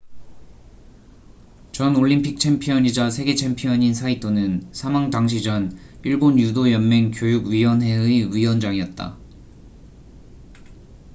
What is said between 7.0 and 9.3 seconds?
교육 위원회의 위원장이었다